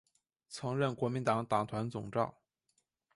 [0.49, 2.35] 曾任国民党党团总召。